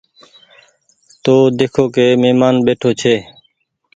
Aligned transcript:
تو 1.23 1.33
ۮيکو 1.57 1.85
ڪي 1.95 2.07
مهمآن 2.21 2.55
ٻيٺي 2.65 2.91
ڇي۔ 3.01 3.15